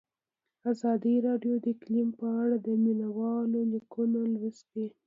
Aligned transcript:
ازادي 0.71 1.15
راډیو 1.27 1.55
د 1.63 1.65
اقلیم 1.75 2.09
په 2.19 2.27
اړه 2.41 2.57
د 2.65 2.67
مینه 2.83 3.09
والو 3.17 3.59
لیکونه 3.73 4.19
لوستي. 4.33 4.85